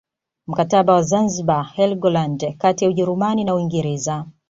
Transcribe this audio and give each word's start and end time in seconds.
Mkataba 0.47 0.93
wa 0.93 1.01
Zanzibar 1.03 1.65
Helgoland 1.65 2.55
kati 2.57 2.83
ya 2.85 2.89
Ujerumani 2.89 3.43
na 3.43 3.55
Uingereza 3.55 4.25